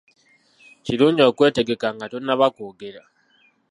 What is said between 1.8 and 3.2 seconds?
nga tonnaba kwogera.